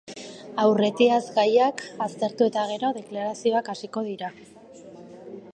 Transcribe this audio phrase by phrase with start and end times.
[0.61, 4.35] Aurretiazko gaiak aztertu eta gero, deklarazioak hasiko dira.